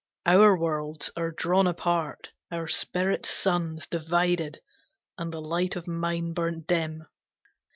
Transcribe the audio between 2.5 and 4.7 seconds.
spirit's suns Divided,